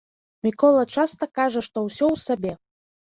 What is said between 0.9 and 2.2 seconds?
часта кажа, што ўсё